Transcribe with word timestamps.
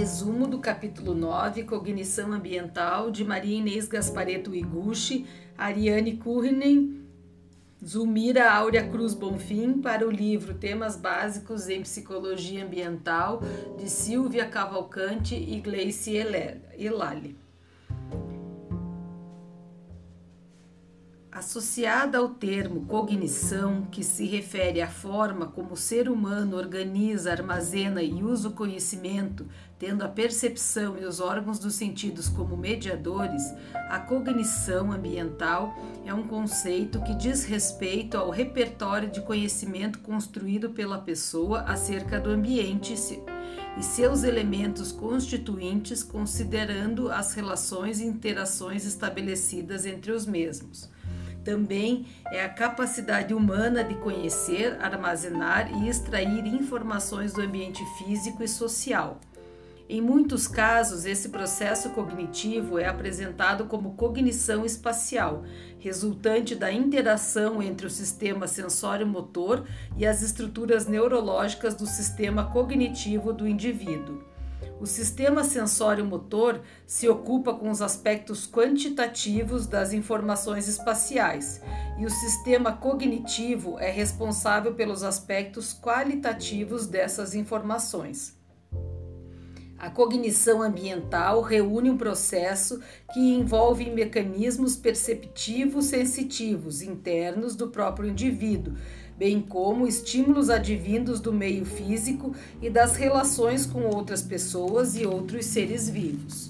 Resumo 0.00 0.46
do 0.46 0.58
capítulo 0.58 1.12
9, 1.12 1.64
Cognição 1.64 2.32
Ambiental, 2.32 3.10
de 3.10 3.22
Maria 3.22 3.58
Inês 3.58 3.86
Gaspareto 3.86 4.54
Iguchi, 4.54 5.26
Ariane 5.58 6.16
Kurnen, 6.16 7.04
Zulmira 7.84 8.50
Áurea 8.50 8.88
Cruz 8.88 9.12
Bonfim, 9.12 9.82
para 9.82 10.08
o 10.08 10.10
livro 10.10 10.54
Temas 10.54 10.96
Básicos 10.96 11.68
em 11.68 11.82
Psicologia 11.82 12.64
Ambiental, 12.64 13.42
de 13.76 13.90
Silvia 13.90 14.46
Cavalcante 14.46 15.34
e 15.34 15.60
Gleice 15.60 16.16
Elali. 16.16 17.36
Associada 21.40 22.18
ao 22.18 22.28
termo 22.28 22.84
cognição, 22.84 23.86
que 23.90 24.04
se 24.04 24.26
refere 24.26 24.82
à 24.82 24.86
forma 24.86 25.46
como 25.46 25.72
o 25.72 25.76
ser 25.76 26.06
humano 26.06 26.54
organiza, 26.54 27.32
armazena 27.32 28.02
e 28.02 28.22
usa 28.22 28.48
o 28.48 28.52
conhecimento, 28.52 29.48
tendo 29.78 30.04
a 30.04 30.08
percepção 30.08 30.98
e 30.98 31.06
os 31.06 31.18
órgãos 31.18 31.58
dos 31.58 31.76
sentidos 31.76 32.28
como 32.28 32.58
mediadores, 32.58 33.42
a 33.88 33.98
cognição 33.98 34.92
ambiental 34.92 35.74
é 36.04 36.12
um 36.12 36.28
conceito 36.28 37.02
que 37.04 37.14
diz 37.14 37.46
respeito 37.46 38.18
ao 38.18 38.28
repertório 38.28 39.10
de 39.10 39.22
conhecimento 39.22 40.00
construído 40.00 40.68
pela 40.68 40.98
pessoa 40.98 41.62
acerca 41.62 42.20
do 42.20 42.28
ambiente 42.28 42.92
e 42.92 43.82
seus 43.82 44.24
elementos 44.24 44.92
constituintes, 44.92 46.02
considerando 46.02 47.10
as 47.10 47.32
relações 47.32 47.98
e 47.98 48.04
interações 48.04 48.84
estabelecidas 48.84 49.86
entre 49.86 50.12
os 50.12 50.26
mesmos 50.26 50.90
também 51.44 52.06
é 52.30 52.44
a 52.44 52.48
capacidade 52.48 53.34
humana 53.34 53.82
de 53.82 53.94
conhecer, 53.96 54.76
armazenar 54.80 55.70
e 55.82 55.88
extrair 55.88 56.46
informações 56.46 57.32
do 57.32 57.42
ambiente 57.42 57.84
físico 57.98 58.42
e 58.42 58.48
social. 58.48 59.20
Em 59.92 60.00
muitos 60.00 60.46
casos, 60.46 61.04
esse 61.04 61.30
processo 61.30 61.90
cognitivo 61.90 62.78
é 62.78 62.86
apresentado 62.86 63.64
como 63.64 63.94
cognição 63.94 64.64
espacial, 64.64 65.42
resultante 65.80 66.54
da 66.54 66.72
interação 66.72 67.60
entre 67.60 67.88
o 67.88 67.90
sistema 67.90 68.46
sensório-motor 68.46 69.66
e 69.96 70.06
as 70.06 70.22
estruturas 70.22 70.86
neurológicas 70.86 71.74
do 71.74 71.86
sistema 71.86 72.44
cognitivo 72.52 73.32
do 73.32 73.48
indivíduo. 73.48 74.29
O 74.80 74.86
sistema 74.86 75.44
sensório-motor 75.44 76.62
se 76.86 77.06
ocupa 77.06 77.52
com 77.52 77.68
os 77.68 77.82
aspectos 77.82 78.50
quantitativos 78.50 79.66
das 79.66 79.92
informações 79.92 80.66
espaciais 80.68 81.60
e 81.98 82.06
o 82.06 82.10
sistema 82.10 82.72
cognitivo 82.72 83.78
é 83.78 83.90
responsável 83.90 84.72
pelos 84.72 85.02
aspectos 85.02 85.74
qualitativos 85.74 86.86
dessas 86.86 87.34
informações. 87.34 88.40
A 89.80 89.90
cognição 89.90 90.62
ambiental 90.62 91.42
reúne 91.42 91.90
um 91.90 91.96
processo 91.98 92.80
que 93.12 93.20
envolve 93.20 93.90
mecanismos 93.90 94.76
perceptivos 94.76 95.86
sensitivos 95.86 96.80
internos 96.80 97.54
do 97.54 97.68
próprio 97.68 98.08
indivíduo, 98.08 98.74
bem 99.20 99.38
como 99.42 99.86
estímulos 99.86 100.48
advindos 100.48 101.20
do 101.20 101.30
meio 101.30 101.66
físico 101.66 102.34
e 102.62 102.70
das 102.70 102.96
relações 102.96 103.66
com 103.66 103.82
outras 103.82 104.22
pessoas 104.22 104.96
e 104.96 105.04
outros 105.04 105.44
seres 105.44 105.90
vivos. 105.90 106.48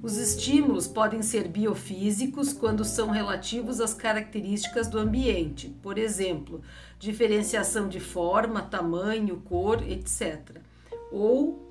Os 0.00 0.16
estímulos 0.16 0.86
podem 0.86 1.22
ser 1.22 1.48
biofísicos 1.48 2.52
quando 2.52 2.84
são 2.84 3.10
relativos 3.10 3.80
às 3.80 3.94
características 3.94 4.86
do 4.86 4.96
ambiente, 4.96 5.74
por 5.82 5.98
exemplo, 5.98 6.62
diferenciação 7.00 7.88
de 7.88 7.98
forma, 7.98 8.62
tamanho, 8.62 9.42
cor, 9.44 9.82
etc. 9.82 10.60
Ou 11.10 11.66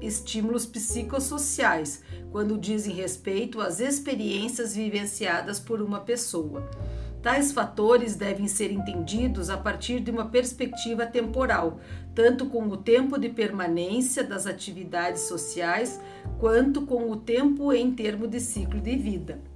estímulos 0.00 0.66
psicossociais, 0.66 2.02
quando 2.32 2.58
dizem 2.58 2.96
respeito 2.96 3.60
às 3.60 3.78
experiências 3.78 4.74
vivenciadas 4.74 5.60
por 5.60 5.80
uma 5.80 6.00
pessoa. 6.00 6.68
Tais 7.22 7.52
fatores 7.52 8.16
devem 8.16 8.48
ser 8.48 8.72
entendidos 8.72 9.48
a 9.48 9.56
partir 9.56 10.00
de 10.00 10.10
uma 10.10 10.26
perspectiva 10.26 11.06
temporal, 11.06 11.78
tanto 12.16 12.46
com 12.46 12.66
o 12.66 12.76
tempo 12.76 13.16
de 13.16 13.28
permanência 13.28 14.24
das 14.24 14.44
atividades 14.44 15.22
sociais, 15.22 16.00
quanto 16.40 16.82
com 16.82 17.08
o 17.08 17.16
tempo 17.16 17.72
em 17.72 17.92
termo 17.92 18.26
de 18.26 18.40
ciclo 18.40 18.80
de 18.80 18.96
vida. 18.96 19.51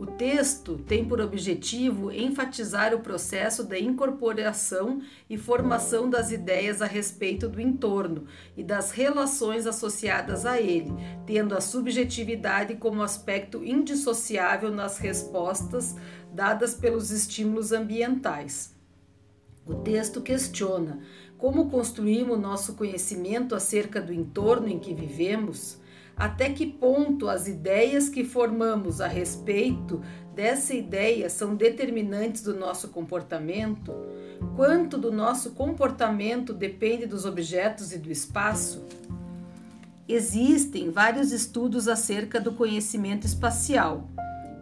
O 0.00 0.06
texto 0.06 0.78
tem 0.78 1.04
por 1.04 1.20
objetivo 1.20 2.10
enfatizar 2.10 2.94
o 2.94 3.00
processo 3.00 3.62
da 3.62 3.78
incorporação 3.78 5.02
e 5.28 5.36
formação 5.36 6.08
das 6.08 6.30
ideias 6.30 6.80
a 6.80 6.86
respeito 6.86 7.46
do 7.46 7.60
entorno 7.60 8.24
e 8.56 8.64
das 8.64 8.92
relações 8.92 9.66
associadas 9.66 10.46
a 10.46 10.58
ele, 10.58 10.90
tendo 11.26 11.54
a 11.54 11.60
subjetividade 11.60 12.76
como 12.76 13.02
aspecto 13.02 13.62
indissociável 13.62 14.70
nas 14.70 14.96
respostas 14.96 15.94
dadas 16.32 16.72
pelos 16.72 17.10
estímulos 17.10 17.70
ambientais. 17.70 18.74
O 19.66 19.74
texto 19.74 20.22
questiona 20.22 21.00
como 21.36 21.68
construímos 21.68 22.40
nosso 22.40 22.72
conhecimento 22.72 23.54
acerca 23.54 24.00
do 24.00 24.14
entorno 24.14 24.66
em 24.66 24.78
que 24.78 24.94
vivemos 24.94 25.78
até 26.20 26.50
que 26.50 26.66
ponto 26.66 27.30
as 27.30 27.48
ideias 27.48 28.10
que 28.10 28.24
formamos 28.24 29.00
a 29.00 29.06
respeito 29.06 30.02
dessa 30.34 30.74
ideia 30.74 31.30
são 31.30 31.56
determinantes 31.56 32.42
do 32.42 32.54
nosso 32.54 32.88
comportamento? 32.88 33.90
Quanto 34.54 34.98
do 34.98 35.10
nosso 35.10 35.52
comportamento 35.52 36.52
depende 36.52 37.06
dos 37.06 37.24
objetos 37.24 37.90
e 37.90 37.98
do 37.98 38.12
espaço? 38.12 38.84
Existem 40.06 40.90
vários 40.90 41.32
estudos 41.32 41.88
acerca 41.88 42.38
do 42.38 42.52
conhecimento 42.52 43.26
espacial. 43.26 44.06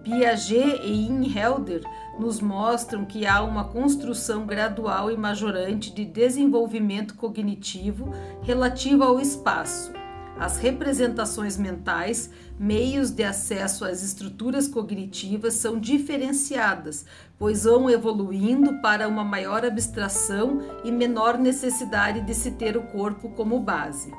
Piaget 0.04 0.80
e 0.84 1.08
Inhelder 1.08 1.82
nos 2.20 2.40
mostram 2.40 3.04
que 3.04 3.26
há 3.26 3.42
uma 3.42 3.64
construção 3.64 4.46
gradual 4.46 5.10
e 5.10 5.16
majorante 5.16 5.92
de 5.92 6.04
desenvolvimento 6.04 7.16
cognitivo 7.16 8.12
relativa 8.44 9.06
ao 9.06 9.19
espaço 9.19 9.97
as 10.38 10.59
representações 10.59 11.56
mentais, 11.56 12.31
meios 12.59 13.10
de 13.10 13.25
acesso 13.25 13.84
às 13.84 14.03
estruturas 14.03 14.69
cognitivas 14.69 15.54
são 15.54 15.78
diferenciadas, 15.78 17.04
pois 17.37 17.65
vão 17.65 17.91
evoluindo 17.91 18.81
para 18.81 19.09
uma 19.09 19.25
maior 19.25 19.65
abstração 19.65 20.62
e 20.84 20.93
menor 20.93 21.38
necessidade 21.38 22.21
de 22.21 22.34
se 22.34 22.53
ter 22.53 22.76
o 22.76 22.82
corpo 22.82 23.31
como 23.31 23.59
base. 23.59 24.12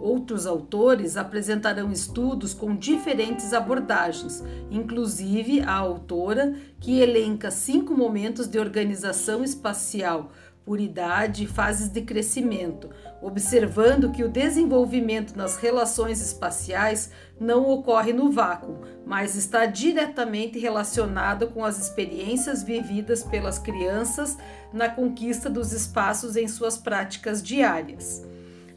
Outros 0.00 0.46
autores 0.46 1.18
apresentarão 1.18 1.92
estudos 1.92 2.54
com 2.54 2.74
diferentes 2.74 3.52
abordagens, 3.52 4.42
inclusive 4.70 5.60
a 5.60 5.74
autora, 5.74 6.54
que 6.80 7.00
elenca 7.00 7.50
cinco 7.50 7.94
momentos 7.94 8.46
de 8.46 8.58
organização 8.58 9.44
espacial 9.44 10.32
por 10.70 10.78
idade 10.78 11.42
e 11.42 11.46
fases 11.48 11.88
de 11.88 12.00
crescimento, 12.00 12.90
observando 13.20 14.12
que 14.12 14.22
o 14.22 14.28
desenvolvimento 14.28 15.36
nas 15.36 15.56
relações 15.56 16.20
espaciais 16.20 17.10
não 17.40 17.68
ocorre 17.68 18.12
no 18.12 18.30
vácuo, 18.30 18.78
mas 19.04 19.34
está 19.34 19.66
diretamente 19.66 20.60
relacionado 20.60 21.48
com 21.48 21.64
as 21.64 21.76
experiências 21.76 22.62
vividas 22.62 23.24
pelas 23.24 23.58
crianças 23.58 24.38
na 24.72 24.88
conquista 24.88 25.50
dos 25.50 25.72
espaços 25.72 26.36
em 26.36 26.46
suas 26.46 26.78
práticas 26.78 27.42
diárias. 27.42 28.24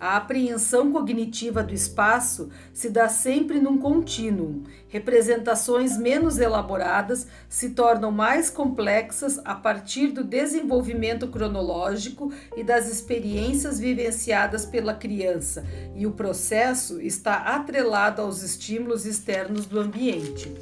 A 0.03 0.17
apreensão 0.17 0.91
cognitiva 0.91 1.63
do 1.63 1.73
espaço 1.73 2.49
se 2.73 2.89
dá 2.89 3.07
sempre 3.07 3.61
num 3.61 3.77
contínuo. 3.77 4.63
Representações 4.89 5.97
menos 5.97 6.39
elaboradas 6.39 7.25
se 7.47 7.69
tornam 7.69 8.11
mais 8.11 8.49
complexas 8.49 9.39
a 9.45 9.55
partir 9.55 10.07
do 10.07 10.21
desenvolvimento 10.21 11.29
cronológico 11.29 12.33
e 12.53 12.65
das 12.65 12.91
experiências 12.91 13.79
vivenciadas 13.79 14.65
pela 14.65 14.93
criança, 14.93 15.63
e 15.95 16.05
o 16.05 16.11
processo 16.11 16.99
está 16.99 17.35
atrelado 17.55 18.21
aos 18.21 18.43
estímulos 18.43 19.05
externos 19.05 19.65
do 19.65 19.79
ambiente. 19.79 20.53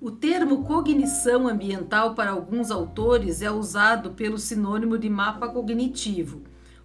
O 0.00 0.10
termo 0.10 0.64
cognição 0.64 1.46
ambiental 1.46 2.16
para 2.16 2.32
alguns 2.32 2.72
autores 2.72 3.40
é 3.40 3.52
usado 3.52 4.10
pelo 4.14 4.36
sinônimo 4.36 4.98
de 4.98 5.08
mapa 5.08 5.46
cognitivo 5.46 6.42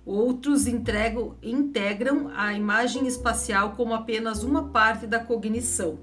Outros 0.10 0.66
entregam, 0.66 1.36
integram 1.40 2.32
a 2.36 2.52
imagem 2.52 3.06
espacial 3.06 3.74
como 3.74 3.94
apenas 3.94 4.42
uma 4.42 4.70
parte 4.70 5.06
da 5.06 5.20
cognição. 5.20 6.00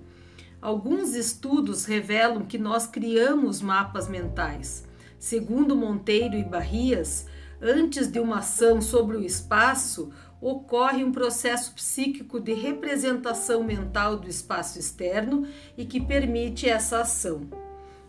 Alguns 0.63 1.17
estudos 1.17 1.85
revelam 1.87 2.47
que 2.47 2.57
nós 2.57 2.87
criamos 2.87 3.61
mapas 3.61 4.09
mentais. 4.09 4.87
Segundo 5.19 5.75
Monteiro 5.75 6.37
e 6.37 6.45
Barrias, 6.45 7.27
antes 7.61 8.07
de 8.07 8.21
uma 8.21 8.39
ação 8.39 8.81
sobre 8.81 9.17
o 9.17 9.25
espaço, 9.25 10.13
ocorre 10.41 11.03
um 11.03 11.11
processo 11.11 11.75
psíquico 11.75 12.39
de 12.39 12.55
representação 12.55 13.65
mental 13.65 14.17
do 14.17 14.29
espaço 14.29 14.79
externo 14.79 15.49
e 15.77 15.85
que 15.85 16.01
permite 16.01 16.69
essa 16.69 17.01
ação. 17.01 17.49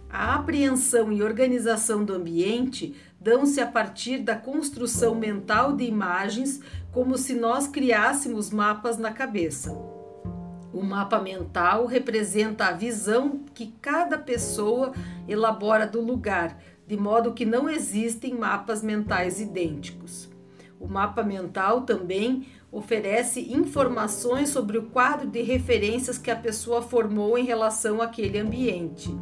A 0.09 0.35
apreensão 0.35 1.11
e 1.11 1.23
organização 1.23 2.05
do 2.05 2.13
ambiente 2.13 2.95
dão-se 3.27 3.59
a 3.59 3.67
partir 3.67 4.19
da 4.19 4.37
construção 4.37 5.13
mental 5.13 5.75
de 5.75 5.83
imagens, 5.83 6.61
como 6.93 7.17
se 7.17 7.33
nós 7.33 7.67
criássemos 7.67 8.51
mapas 8.51 8.97
na 8.97 9.11
cabeça. 9.11 9.73
O 10.73 10.81
mapa 10.81 11.19
mental 11.19 11.87
representa 11.87 12.67
a 12.67 12.71
visão 12.71 13.41
que 13.53 13.73
cada 13.81 14.17
pessoa 14.17 14.93
elabora 15.27 15.85
do 15.85 15.99
lugar, 15.99 16.57
de 16.87 16.95
modo 16.95 17.33
que 17.33 17.43
não 17.43 17.69
existem 17.69 18.33
mapas 18.33 18.81
mentais 18.81 19.41
idênticos. 19.41 20.29
O 20.79 20.87
mapa 20.87 21.21
mental 21.21 21.81
também 21.81 22.47
oferece 22.71 23.53
informações 23.53 24.47
sobre 24.47 24.77
o 24.77 24.83
quadro 24.83 25.27
de 25.27 25.41
referências 25.41 26.17
que 26.17 26.31
a 26.31 26.35
pessoa 26.35 26.81
formou 26.81 27.37
em 27.37 27.43
relação 27.43 28.01
àquele 28.01 28.39
ambiente. 28.39 29.13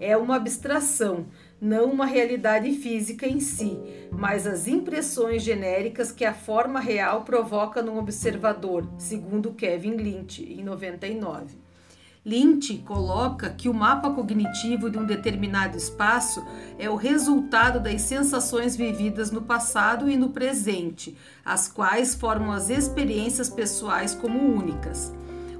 É 0.00 0.16
uma 0.16 0.34
abstração, 0.34 1.26
não 1.62 1.92
uma 1.92 2.06
realidade 2.06 2.72
física 2.72 3.24
em 3.24 3.38
si, 3.38 3.78
mas 4.10 4.48
as 4.48 4.66
impressões 4.66 5.44
genéricas 5.44 6.10
que 6.10 6.24
a 6.24 6.34
forma 6.34 6.80
real 6.80 7.22
provoca 7.22 7.80
no 7.80 8.00
observador, 8.00 8.84
segundo 8.98 9.52
Kevin 9.52 9.94
Lynch, 9.94 10.42
em 10.42 10.64
99. 10.64 11.62
Lynch 12.26 12.78
coloca 12.78 13.50
que 13.50 13.68
o 13.68 13.74
mapa 13.74 14.10
cognitivo 14.10 14.90
de 14.90 14.98
um 14.98 15.06
determinado 15.06 15.76
espaço 15.76 16.44
é 16.80 16.90
o 16.90 16.96
resultado 16.96 17.78
das 17.78 18.02
sensações 18.02 18.74
vividas 18.74 19.30
no 19.30 19.42
passado 19.42 20.10
e 20.10 20.16
no 20.16 20.30
presente, 20.30 21.16
as 21.44 21.68
quais 21.68 22.12
formam 22.12 22.50
as 22.50 22.70
experiências 22.70 23.48
pessoais 23.48 24.16
como 24.16 24.52
únicas. 24.52 25.12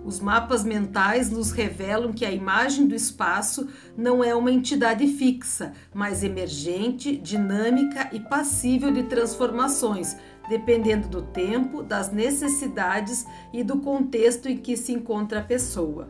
Os 0.04 0.18
mapas 0.18 0.64
mentais 0.64 1.30
nos 1.30 1.52
revelam 1.52 2.12
que 2.12 2.24
a 2.24 2.32
imagem 2.32 2.86
do 2.86 2.94
espaço 2.94 3.68
não 3.96 4.22
é 4.22 4.34
uma 4.34 4.50
entidade 4.50 5.06
fixa, 5.06 5.72
mas 5.94 6.24
emergente, 6.24 7.16
dinâmica 7.16 8.10
e 8.12 8.18
passível 8.18 8.90
de 8.90 9.04
transformações, 9.04 10.16
dependendo 10.48 11.06
do 11.06 11.22
tempo, 11.22 11.84
das 11.84 12.10
necessidades 12.10 13.24
e 13.52 13.62
do 13.62 13.78
contexto 13.78 14.48
em 14.48 14.56
que 14.56 14.76
se 14.76 14.92
encontra 14.92 15.38
a 15.38 15.44
pessoa. 15.44 16.08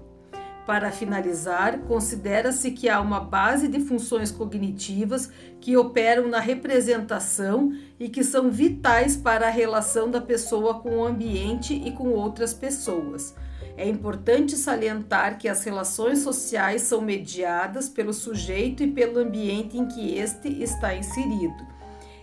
Para 0.66 0.90
finalizar, 0.90 1.80
considera-se 1.80 2.70
que 2.70 2.88
há 2.88 3.00
uma 3.00 3.20
base 3.20 3.68
de 3.68 3.80
funções 3.80 4.30
cognitivas 4.30 5.28
que 5.60 5.76
operam 5.76 6.28
na 6.28 6.38
representação 6.38 7.72
e 7.98 8.08
que 8.08 8.22
são 8.24 8.48
vitais 8.48 9.16
para 9.16 9.48
a 9.48 9.50
relação 9.50 10.10
da 10.10 10.20
pessoa 10.20 10.80
com 10.80 10.98
o 10.98 11.04
ambiente 11.04 11.74
e 11.74 11.90
com 11.90 12.08
outras 12.10 12.54
pessoas. 12.54 13.34
É 13.76 13.88
importante 13.88 14.56
salientar 14.56 15.38
que 15.38 15.48
as 15.48 15.64
relações 15.64 16.18
sociais 16.18 16.82
são 16.82 17.00
mediadas 17.00 17.88
pelo 17.88 18.12
sujeito 18.12 18.82
e 18.82 18.90
pelo 18.90 19.18
ambiente 19.18 19.78
em 19.78 19.86
que 19.86 20.16
este 20.16 20.62
está 20.62 20.94
inserido. 20.94 21.72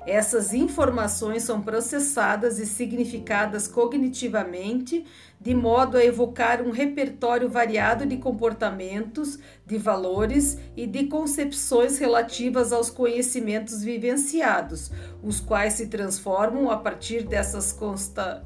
Essas 0.06 0.54
informações 0.54 1.44
são 1.44 1.62
processadas 1.62 2.58
e 2.58 2.66
significadas 2.66 3.68
cognitivamente, 3.68 5.06
de 5.40 5.54
modo 5.54 5.98
a 5.98 6.04
evocar 6.04 6.62
um 6.62 6.72
repertório 6.72 7.50
variado 7.50 8.06
de 8.06 8.18
comportamentos, 8.18 9.38
de 9.66 9.78
valores 9.78 10.58
e 10.76 10.88
de 10.88 11.06
concepções 11.06 12.00
relativas 12.00 12.72
aos 12.72 12.90
conhecimentos 12.90 13.84
vivenciados, 13.84 14.92
os 15.22 15.40
quais 15.40 15.74
se 15.74 15.88
transformam 15.88 16.72
a 16.72 16.78
partir 16.78 17.24
dessas 17.24 17.72
consta 17.72 18.44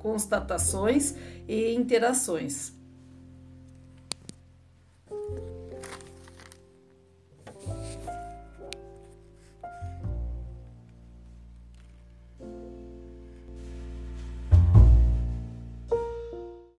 constatações 0.00 1.14
e 1.46 1.74
interações. 1.74 2.79